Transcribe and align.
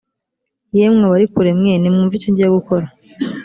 yemwe 0.77 1.03
abari 1.07 1.25
kure 1.33 1.51
mwe 1.59 1.73
nimwumve 1.77 2.13
icyo 2.15 2.29
ngiye 2.31 2.49
gukora 2.57 2.85